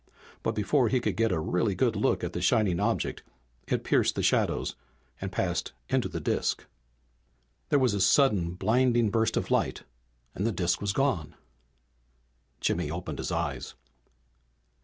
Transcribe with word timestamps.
But 0.41 0.55
before 0.55 0.87
he 0.89 0.99
could 0.99 1.15
get 1.15 1.31
a 1.31 1.39
really 1.39 1.75
good 1.75 1.95
look 1.95 2.23
at 2.23 2.33
the 2.33 2.41
shining 2.41 2.79
object 2.79 3.21
it 3.67 3.83
pierced 3.83 4.15
the 4.15 4.23
shadows 4.23 4.75
and 5.21 5.31
passed 5.31 5.73
into 5.89 6.09
the 6.09 6.19
disk. 6.19 6.65
There 7.69 7.77
was 7.77 7.93
a 7.93 8.01
sudden, 8.01 8.55
blinding 8.55 9.11
burst 9.11 9.37
of 9.37 9.51
light, 9.51 9.83
and 10.33 10.43
the 10.43 10.51
disk 10.51 10.81
was 10.81 10.91
gone. 10.91 11.35
Jimmy 12.61 12.89
opened 12.89 13.19
his 13.19 13.31
eyes. 13.31 13.75